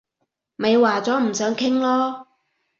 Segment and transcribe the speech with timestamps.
[0.55, 2.25] 咪話咗唔想傾囉